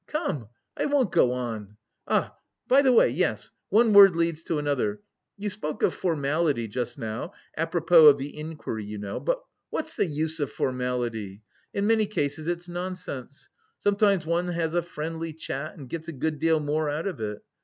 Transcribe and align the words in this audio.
Come. 0.07 0.49
I 0.75 0.87
won't 0.87 1.11
go 1.11 1.31
on! 1.31 1.77
Ah, 2.07 2.35
by 2.67 2.81
the 2.81 2.91
way, 2.91 3.07
yes! 3.09 3.51
One 3.69 3.93
word 3.93 4.15
leads 4.15 4.41
to 4.45 4.57
another. 4.57 5.01
You 5.37 5.47
spoke 5.51 5.83
of 5.83 5.93
formality 5.93 6.67
just 6.67 6.97
now, 6.97 7.33
apropos 7.55 8.07
of 8.07 8.17
the 8.17 8.35
inquiry, 8.35 8.83
you 8.83 8.97
know. 8.97 9.19
But 9.19 9.43
what's 9.69 9.95
the 9.95 10.07
use 10.07 10.39
of 10.39 10.51
formality? 10.51 11.43
In 11.71 11.85
many 11.85 12.07
cases 12.07 12.47
it's 12.47 12.67
nonsense. 12.67 13.49
Sometimes 13.77 14.25
one 14.25 14.47
has 14.47 14.73
a 14.73 14.81
friendly 14.81 15.33
chat 15.33 15.77
and 15.77 15.87
gets 15.87 16.07
a 16.07 16.13
good 16.13 16.39
deal 16.39 16.59
more 16.59 16.89
out 16.89 17.05
of 17.05 17.19
it. 17.19 17.43